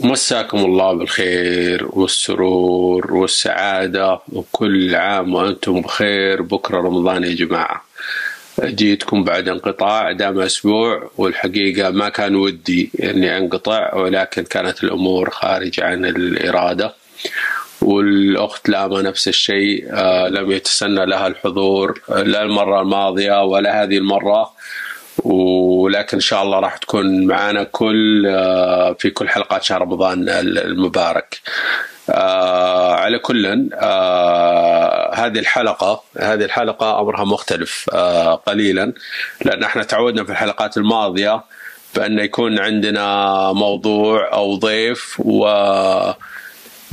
[0.00, 4.20] مساكم الله بالخير والسرور والسعادة.
[4.32, 6.42] وكل عام وأنتم بخير.
[6.42, 7.84] بكرة رمضان يا جماعة.
[8.60, 15.80] جيتكم بعد انقطاع دام أسبوع والحقيقة ما كان ودي أني أنقطع ولكن كانت الأمور خارج
[15.80, 16.94] عن الإرادة.
[17.82, 24.50] والأخت لاما نفس الشيء آه، لم يتسنى لها الحضور لا المرة الماضية ولا هذه المرة.
[25.18, 31.40] ولكن إن شاء الله راح تكون معنا كل آه، في كل حلقات شهر رمضان المبارك.
[32.10, 38.92] آه على كل آه هذه الحلقة هذه الحلقة أمرها مختلف آه قليلا
[39.44, 41.44] لأن إحنا تعودنا في الحلقات الماضية
[41.94, 45.48] بأن يكون عندنا موضوع أو ضيف و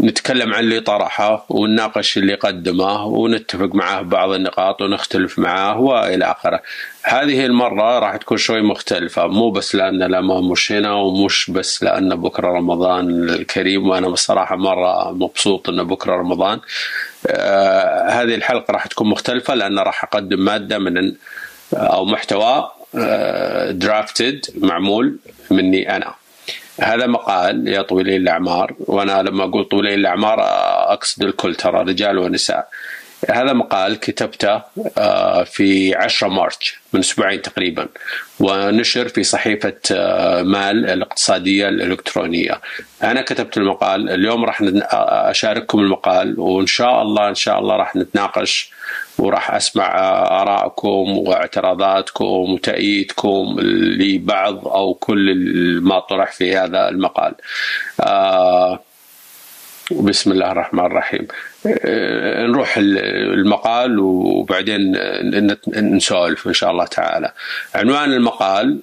[0.02, 6.62] نتكلم عن اللي طرحه ونناقش اللي قدمه ونتفق معاه بعض النقاط ونختلف معاه وإلى آخره.
[7.04, 12.16] هذه المرة راح تكون شوي مختلفة مو بس لأن الامام مش هنا ومش بس لأن
[12.16, 16.60] بكرة رمضان الكريم وأنا بصراحة مرة مبسوط ان بكرة رمضان.
[17.28, 21.14] آه هذه الحلقة راح تكون مختلفة لأن راح أقدم مادة من
[21.74, 22.72] أو محتوى
[23.70, 25.18] درافتد آه معمول
[25.52, 26.21] مني أنا.
[26.80, 30.38] هذا مقال يا طويلي الأعمار وأنا لما أقول طويلي الأعمار
[30.94, 32.70] أقصد الكل ترى رجال ونساء.
[33.30, 34.62] هذا مقال كتبته
[34.98, 36.58] آه، في 10 مارس
[36.94, 37.88] من أسبوعين تقريبا
[38.40, 42.62] ونشر في صحيفة آه، مال الاقتصادية الإلكترونية.
[43.04, 44.64] أنا كتبت المقال اليوم راح
[45.30, 48.72] أشارككم المقال وإن شاء الله إن شاء الله راح نتناقش
[49.18, 50.00] وراح أسمع
[50.42, 53.56] آرائكم واعتراضاتكم وتأييدكم
[54.00, 55.36] لبعض أو كل
[55.82, 57.36] ما طرح في هذا المقال.
[58.02, 58.80] آه
[59.92, 61.28] بسم الله الرحمن الرحيم.
[61.66, 64.98] آه نروح المقال وبعدين
[65.96, 67.32] نسولف إن شاء الله تعالى.
[67.76, 68.80] عنوان المقال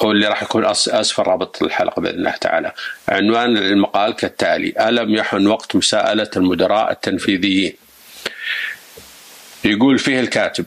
[0.00, 2.72] واللي راح يكون اسفل رابط الحلقة بإذن الله تعالى.
[3.08, 7.72] عنوان المقال كالتالي: ألم يحن وقت مساءلة المدراء التنفيذيين.
[9.64, 10.66] يقول فيه الكاتب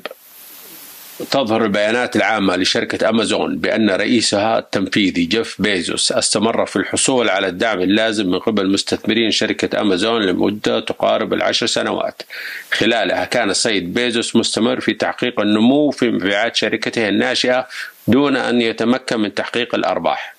[1.31, 7.81] تظهر البيانات العامة لشركة أمازون بأن رئيسها التنفيذي جيف بيزوس استمر في الحصول على الدعم
[7.81, 12.21] اللازم من قبل مستثمرين شركة أمازون لمدة تقارب العشر سنوات.
[12.71, 17.67] خلالها كان السيد بيزوس مستمر في تحقيق النمو في مبيعات شركته الناشئة
[18.07, 20.35] دون أن يتمكن من تحقيق الأرباح.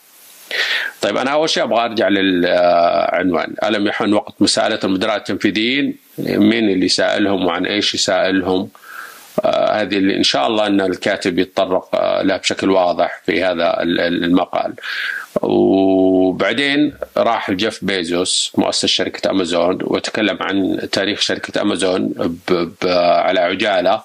[1.01, 6.89] طيب أنا أول شيء أبغى أرجع للعنوان ألم يحن وقت مساءلة المدراء التنفيذيين؟ مين اللي
[6.89, 8.82] سائلهم وعن إيش يسائلهم آه
[9.71, 14.75] هذه اللي إن شاء الله إن الكاتب يتطرق آه لها بشكل واضح في هذا المقال.
[15.43, 22.15] وبعدين راح جيف بيزوس مؤسس شركة أمازون وتكلم عن تاريخ شركة أمازون
[22.85, 24.03] على عجالة.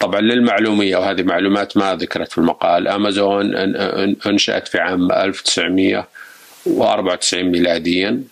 [0.00, 2.88] طبعا للمعلومية وهذه معلومات ما ذكرت في المقال.
[2.88, 3.54] أمازون
[4.26, 8.22] أنشأت في عام 1994 ميلاديا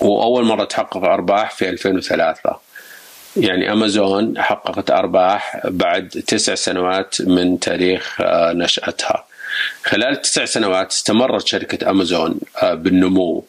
[0.00, 2.67] وأول مرة تحقق أرباح في 2003
[3.38, 9.24] يعني امازون حققت أرباح بعد تسع سنوات من تاريخ آه، نشأتها.
[9.84, 13.44] خلال تسع سنوات استمرت شركة امازون آه، بالنمو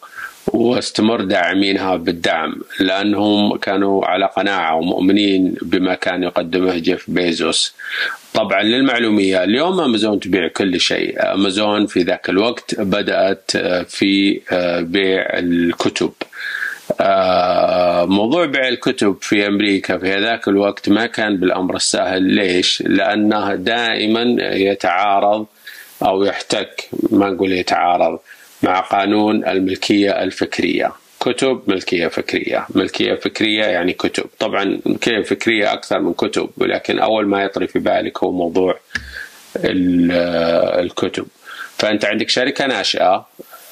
[0.47, 7.73] واستمر داعمينها بالدعم لأنهم كانوا على قناعة ومؤمنين بما كان يقدمه جيف بيزوس.
[8.33, 14.41] طبعا للمعلومية اليوم امازون تبيع كل شيء، امازون في ذاك الوقت بدأت آه، في
[14.81, 16.11] بيع الكتب.
[18.05, 24.35] موضوع بيع الكتب في أمريكا في هذاك الوقت ما كان بالأمر السهل ليش؟ لأنه دائما
[24.39, 25.45] يتعارض
[26.03, 28.19] أو يحتك ما نقول يتعارض
[28.63, 30.91] مع قانون الملكية الفكرية.
[31.19, 37.27] كتب ملكية فكرية، ملكية فكرية يعني كتب، طبعا ملكية فكرية أكثر من كتب ولكن أول
[37.27, 38.79] ما يطري في بالك هو موضوع
[40.79, 41.27] الكتب.
[41.77, 43.27] فأنت عندك شركة ناشئة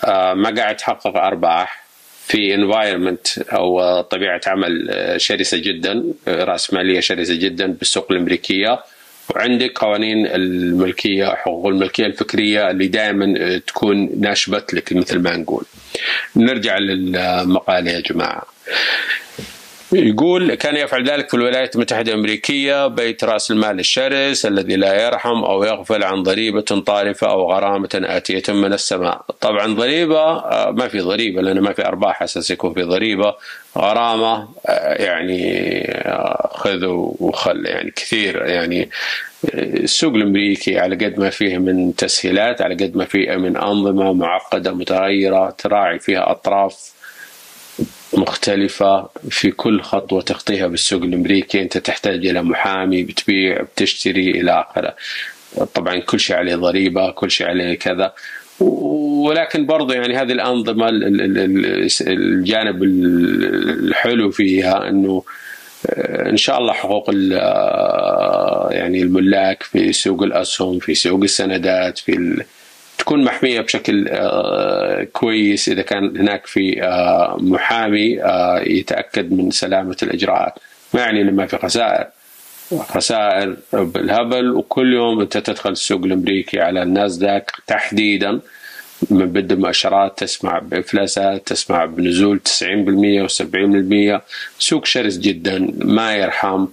[0.05, 1.86] آه، ما قاعد تحقق أرباح
[2.27, 8.79] في انفايرمنت أو طبيعة عمل شرسة جدا راسماليه شرسة جدا بالسوق الأمريكية
[9.35, 15.65] وعندك قوانين الملكية حقوق الملكية الفكرية اللي دائما تكون ناشبت لك مثل ما نقول.
[16.35, 18.43] نرجع للمقاله يا جماعة.
[19.91, 25.43] يقول كان يفعل ذلك في الولايات المتحدة الأمريكية بيت رأس المال الشرس الذي لا يرحم
[25.43, 29.25] أو يغفل عن ضريبة طارفة أو غرامة آتية من السماء.
[29.41, 33.35] طبعا ضريبة آه، ما في ضريبة لأنه ما في أرباح أساس يكون في ضريبة.
[33.77, 36.85] غرامة آه، يعني آه، خذ
[37.19, 38.89] وخل يعني كثير يعني
[39.53, 44.73] السوق الأمريكي على قد ما فيه من تسهيلات على قد ما فيه من أنظمة معقدة
[44.73, 46.96] متغيرة تراعي فيها أطراف
[48.13, 51.61] مختلفة في كل خطوة تخطيها بالسوق الأمريكي.
[51.61, 54.95] أنت تحتاج إلى محامي بتبيع بتشتري إلى آخره.
[55.73, 58.13] طبعا كل شيء عليه ضريبة كل شيء عليه كذا.
[58.59, 60.89] ولكن برضو يعني هذه الأنظمة
[62.01, 65.23] الجانب الحلو فيها أنه
[66.29, 67.09] إن شاء الله حقوق
[68.73, 72.43] يعني الملاك في سوق الأسهم في سوق السندات في
[73.07, 74.09] تكون محمية بشكل
[75.13, 75.69] كويس.
[75.69, 76.81] إذا كان هناك في
[77.37, 78.19] محامي
[78.65, 80.53] يتأكد من سلامة الإجراءات.
[80.93, 82.07] ما يعني إنه ما في خسائر.
[82.79, 88.39] خسائر بالهبل وكل يوم أنت تدخل السوق الأمريكي على الناسداك تحديدا.
[89.09, 94.21] من بدء المؤشرات تسمع بافلاسات تسمع بنزول 90% و70%
[94.59, 96.65] سوق شرس جدا ما يرحم.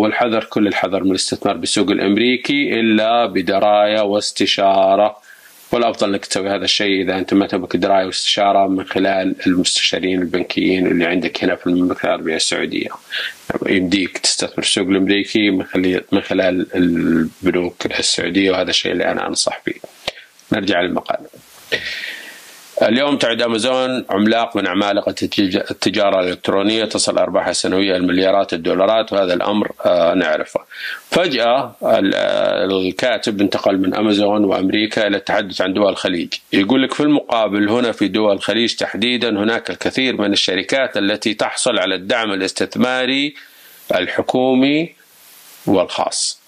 [0.00, 5.16] والحذر كل الحذر من الاستثمار بالسوق الأمريكي إلا بدراية واستشارة
[5.72, 10.86] والأفضل أنك تسوي هذا الشيء إذا أنت ما تبغى دراية واستشارة من خلال المستشارين البنكيين
[10.86, 12.88] اللي عندك هنا في المملكة العربية السعودية.
[13.66, 15.50] يمديك تستثمر السوق الأمريكي
[16.12, 19.74] من خلال البنوك السعودية وهذا الشيء اللي أنا أنصح به.
[20.52, 21.18] نرجع للمقال.
[22.82, 25.14] اليوم تعد أمازون عملاق من عمالقه
[25.70, 30.60] التجارة الإلكترونية تصل أرباحها السنوية المليارات الدولارات وهذا الأمر آه، نعرفه.
[31.10, 31.76] فجأة
[32.64, 36.34] الكاتب انتقل من أمازون وأمريكا إلى التحدث عن دول الخليج.
[36.52, 41.78] يقول لك في المقابل هنا في دول الخليج تحديدا هناك الكثير من الشركات التي تحصل
[41.78, 43.34] على الدعم الاستثماري
[43.94, 44.94] الحكومي
[45.66, 46.40] والخاص.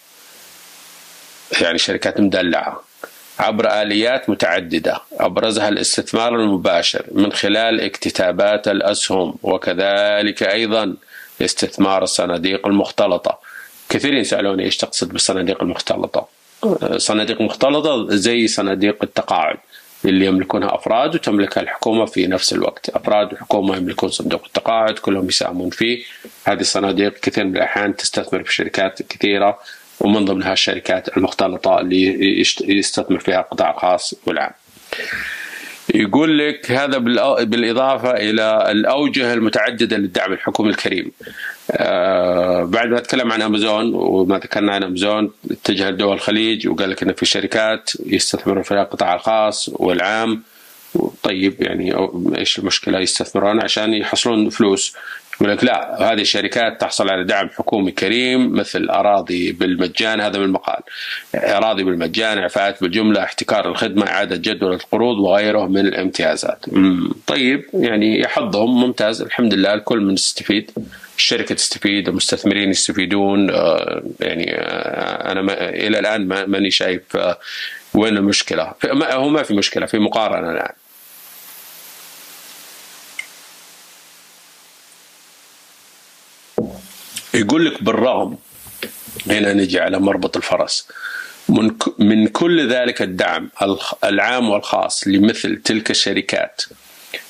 [1.61, 2.92] يعني شركات مدلعة
[3.43, 5.01] عبر آليات متعددة.
[5.21, 10.95] أبرزها الاستثمار المباشر من خلال اكتتابات الأسهم وكذلك أيضا
[11.43, 13.39] استثمار الصناديق المختلطة.
[13.89, 16.29] كثيرين سألوني إيش تقصد بالصناديق المختلطة.
[16.97, 19.57] صناديق مختلطة زي صناديق التقاعد
[20.05, 22.89] اللي يملكونها أفراد وتملكها الحكومة في نفس الوقت.
[22.89, 26.03] أفراد وحكومة يملكون صندوق التقاعد كلهم يساهمون فيه.
[26.45, 29.59] هذه الصناديق كثير من الأحيان تستثمر في شركات كثيرة
[30.01, 34.53] ومن ضمنها الشركات المختلطة اللي يستثمر فيها القطاع الخاص والعام.
[35.95, 36.99] يقول لك هذا
[37.45, 41.13] بالإضافة إلى الأوجه المتعددة للدعم الحكومي الكريم.
[41.71, 47.03] آه بعد ما تكلم عن أمازون وما ذكرنا عن أمازون اتجه لدول الخليج وقال لك
[47.03, 50.43] أن في شركات يستثمرون فيها القطاع الخاص والعام.
[51.23, 51.95] طيب يعني
[52.39, 54.95] إيش المشكلة يستثمرون عشان يحصلون فلوس؟
[55.43, 60.45] يقول لك لا هذه الشركات تحصل على دعم حكومي كريم مثل أراضي بالمجان هذا من
[60.45, 60.81] المقال.
[61.35, 66.65] أراضي بالمجان إعفاءات بالجملة احتكار الخدمة إعادة جدول القروض وغيره من الامتيازات.
[67.27, 70.71] طيب يعني يحظهم ممتاز الحمد لله الكل من يستفيد
[71.19, 73.51] الشركة تستفيد المستثمرين يستفيدون.
[73.51, 77.39] آه، يعني آه، أنا ما إلى الآن ماني شايف آه،
[77.95, 78.73] وين المشكلة.
[78.95, 80.82] هو ما في مشكلة في مقارنة الآن.
[87.43, 88.39] يقول لك بالرغم.
[89.27, 90.89] هنا نجي على مربط الفرس.
[91.49, 93.51] من من كل ذلك الدعم
[94.05, 96.63] العام والخاص لمثل تلك الشركات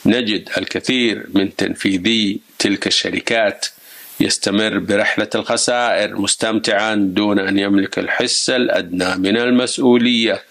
[0.07, 3.67] نجد الكثير من تنفيذي تلك الشركات
[4.21, 10.43] يستمر برحلة الخسائر مستمتعا دون أن يملك الحس الأدنى من المسؤولية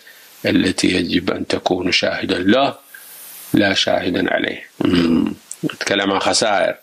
[0.46, 2.76] التي يجب أن تكون شاهدا له
[3.54, 4.64] لا شاهدا عليه.
[5.64, 6.76] نتكلم عن خسائر.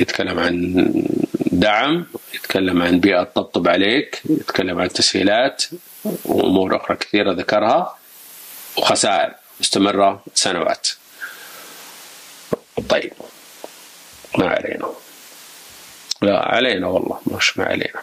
[0.00, 0.84] يتكلم عن
[1.52, 5.64] دعم يتكلم عن بيئة تطبطب عليك يتكلم عن تسهيلات
[6.24, 7.98] وأمور أخرى كثيرة ذكرها
[8.78, 10.88] وخسائر مستمرة سنوات.
[12.88, 13.12] طيب
[14.38, 14.92] ما علينا.
[16.22, 18.02] لا علينا والله مش ما علينا.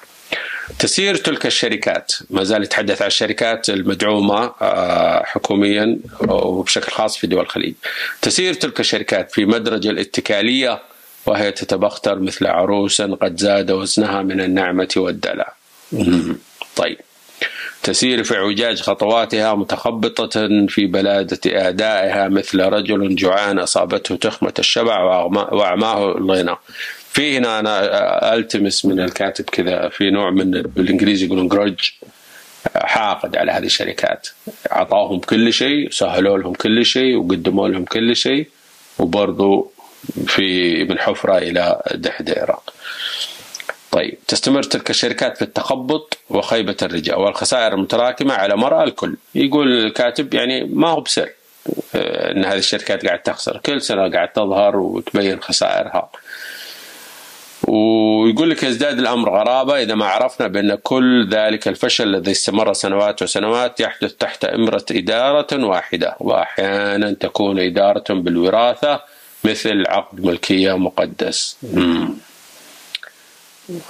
[0.80, 7.42] تسير تلك الشركات ما زال يتحدث عن الشركات المدعومة آه، حكوميا وبشكل خاص في دول
[7.42, 7.74] الخليج.
[8.22, 10.82] تسير تلك الشركات في مدرج الاتكالية
[11.30, 15.54] وهي تتبختر مثل عروس قد زاد وزنها من النعمة والدلع.
[16.76, 16.98] طيب.
[17.84, 26.18] تسير في اعوجاج خطواتها متخبطة في بلادة أعدائها مثل رجل جوعان أصابته تخمة الشبع وأعماه
[26.18, 26.56] الغنى.
[27.12, 31.90] في هنا أنا ألتمس من الكاتب كذا في نوع من بالإنجليزي يقولون جروج
[32.76, 34.28] حاقد على هذه الشركات.
[34.72, 38.48] أعطاهم كل شيء سهلوا لهم كل شيء وقدموا لهم كل شيء
[39.00, 39.72] وبرضو
[40.28, 42.62] في من حفرة إلى دحديرة
[43.92, 49.16] طيب تستمر تلك الشركات في التخبط وخيبة الرجاء والخسائر المتراكمة على مرأى الكل.
[49.36, 51.30] يقول الكاتب يعني ما هو بسر
[51.96, 53.58] آه، أن هذه الشركات قاعد تخسر.
[53.66, 56.10] كل سنة قاعد تظهر وتبين خسائرها.
[57.68, 63.22] ويقول لك يزداد الأمر غرابة إذا ما عرفنا بأن كل ذلك الفشل الذي استمر سنوات
[63.22, 66.16] وسنوات يحدث تحت إمرة إدارة واحدة.
[66.20, 69.02] وأحيانا تكون إدارة بالوراثة
[69.44, 71.58] مثل عقد ملكية مقدس.
[71.64, 72.14] مم.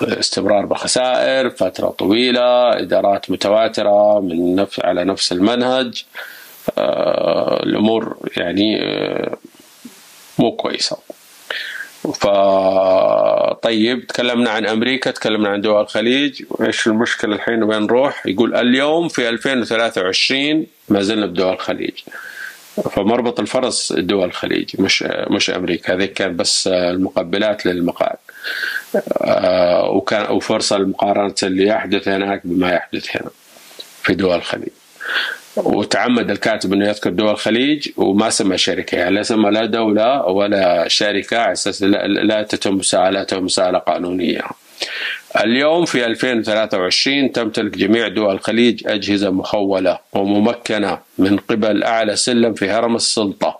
[0.01, 6.03] استمرار بخسائر فترة طويلة إدارات متواترة من نفس على نفس المنهج.
[6.77, 9.37] آه، الأمور يعني آه،
[10.39, 10.97] مو كويسة.
[12.13, 16.43] فطيب تكلمنا عن أمريكا تكلمنا عن دول الخليج.
[16.61, 21.93] إيش المشكلة الحين وين نروح؟ يقول اليوم في 2023 ما زلنا بدول الخليج.
[22.81, 25.93] فمربط الفرس دول الخليج مش مش أمريكا.
[25.93, 28.15] هذه كان بس المقبلات للمقال
[29.21, 33.29] آه، وكان وفرصة لمقارنة اللي يحدث هناك بما يحدث هنا
[34.03, 34.69] في دول الخليج.
[35.55, 40.87] وتعمد الكاتب إنه يذكر دول الخليج وما سمى شركة يعني لا سمى لا دولة ولا
[40.87, 44.41] شركة على أساس لا تتم مساءلته مساءلة قانونية.
[45.37, 52.69] اليوم في 2023 تمتلك جميع دول الخليج أجهزة مخولة وممكنة من قبل أعلى سلم في
[52.69, 53.59] هرم السلطة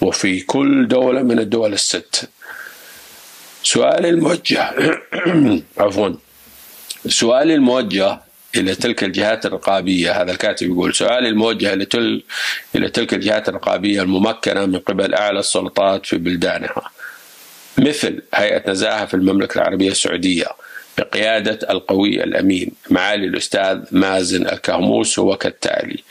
[0.00, 2.28] وفي كل دولة من الدول الست.
[3.62, 4.70] سؤالي الموجه
[5.78, 6.10] عفوا
[7.06, 8.20] سؤالي الموجه
[8.56, 12.22] إلى تلك الجهات الرقابية هذا الكاتب يقول سؤالي الموجه إلى, تل
[12.74, 16.90] إلى تلك الجهات الرقابية الممكنة من قبل أعلى السلطات في بلدانها
[17.78, 20.46] مثل هيئة نزاهة في المملكة العربية السعودية
[21.00, 26.02] بقيادة القوي الأمين معالي الأستاذ مازن الكهموس هو كالتالي.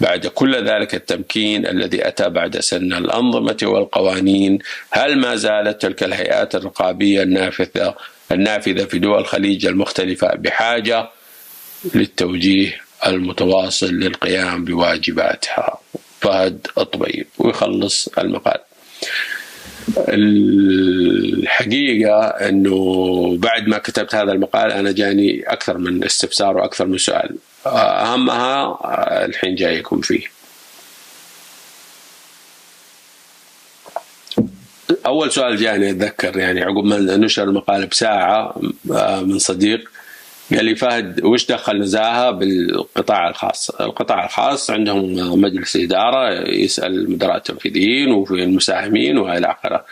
[0.00, 4.58] بعد كل ذلك التمكين الذي أتى بعد سن الأنظمة والقوانين
[4.90, 7.94] هل ما زالت تلك الهيئات الرقابية النافذة
[8.32, 11.08] النافذة في دول الخليج المختلفة بحاجة
[11.94, 15.78] للتوجيه المتواصل للقيام بواجباتها؟
[16.20, 18.60] فهد الطبيب ويخلص المقال.
[20.08, 27.36] الحقيقة أنه بعد ما كتبت هذا المقال أنا جاني أكثر من استفسار وأكثر من سؤال.
[27.66, 28.78] أهمها
[29.24, 30.34] الحين جايكم فيه.
[35.06, 38.54] أول سؤال جاني أتذكر يعني عقب ما نشر المقال بساعة
[39.22, 39.90] من صديق
[40.50, 47.36] قال لي فهد وش دخل نزاهة بالقطاع الخاص؟ القطاع الخاص عندهم مجلس إدارة يسأل المدراء
[47.36, 49.84] التنفيذيين وفي المساهمين وإلى آخره.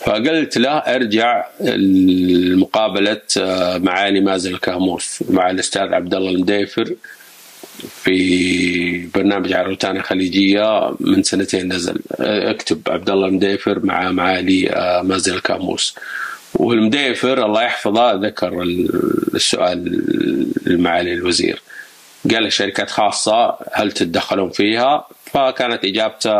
[0.00, 6.94] فقلت له أرجع لمقابلة آه، معالي مازن الكهموس مع الأستاذ عبد الله المديفر
[7.88, 15.02] في برنامج على روتانا خليجيه من سنتين نزل أكتب عبد الله المديفر مع معالي آه،
[15.02, 15.94] مازن الكاموس
[16.54, 18.62] والمديفر الله يحفظه ذكر
[19.34, 20.02] السؤال
[20.66, 21.62] لمعالي الوزير.
[22.30, 26.30] قال شركات خاصة هل تتدخلون فيها؟ فكانت إجابته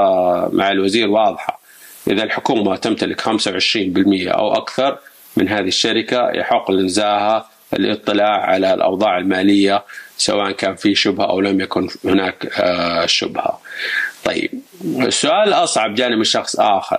[0.48, 1.60] مع الوزير واضحة.
[2.08, 4.98] إذا الحكومة تمتلك 25% أو أكثر
[5.36, 9.84] من هذه الشركة يحق لنزاهة الاطلاع على الأوضاع المالية
[10.16, 13.60] سواء كان في شبهة أو لم يكن هناك آه، شبهة.
[14.24, 14.50] طيب
[14.84, 16.98] السؤال الأصعب جاني من شخص آخر.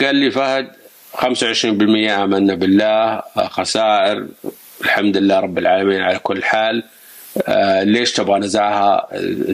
[0.00, 0.72] قال لي فهد
[1.16, 3.22] 25% آمنا بالله.
[3.36, 4.26] خسائر.
[4.84, 6.84] الحمد لله رب العالمين على كل حال.
[7.48, 9.08] آه، ليش تبغى نزاهة؟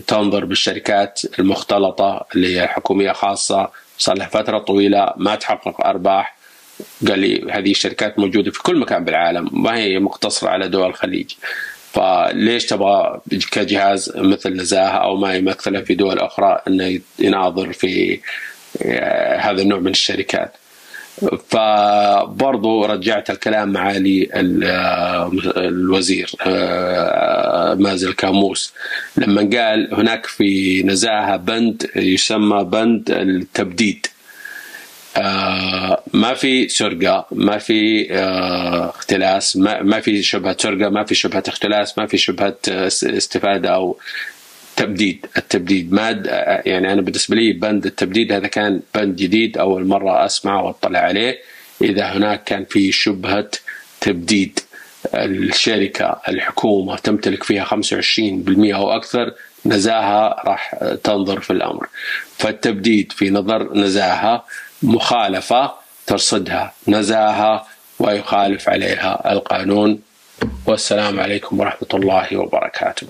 [0.07, 3.71] تنظر بالشركات المختلطة اللي هي حكومية خاصة.
[3.99, 6.37] صار لها فترة طويلة ما تحقق أرباح.
[7.09, 11.31] قال لي هذه الشركات موجودة في كل مكان بالعالم ما هي مقتصرة على دول الخليج.
[11.93, 18.21] فليش تبغى كجهاز مثل نزاهة أو ما يمثله في دول أخرى أنه يناظر في
[18.83, 20.57] آه، هذا النوع من الشركات؟
[21.49, 24.29] فبرضو رجعت الكلام معالي
[25.57, 28.73] الوزير آه، مازل كاموس.
[29.17, 34.07] لما قال هناك في نزاهة بند يسمى بند التبديد.
[35.17, 41.43] آه، ما في سرقة ما في آه، اختلاس ما في شبهة سرقة ما في شبهة
[41.49, 43.99] اختلاس ما في شبهة استفادة أو
[44.77, 46.11] تبديد التبديد ما
[46.67, 51.39] يعني أنا بالنسبة لي بند التبديد هذا كان بند جديد أول مرة اسمع وأطلع عليه.
[51.83, 53.51] إذا هناك كان في شبهة
[54.01, 54.61] تبديد
[55.15, 57.75] الشركة الحكومة تمتلك فيها 25%
[58.75, 59.35] أو أكثر
[59.67, 60.75] نزاهة راح
[61.05, 61.87] تنظر في الأمر.
[62.39, 64.45] فالتبديد في نظر نزاهة
[64.83, 65.73] مخالفة
[66.07, 67.67] ترصدها نزاهة
[67.99, 70.01] ويخالف عليها القانون.
[70.67, 73.07] والسلام عليكم ورحمة الله وبركاته.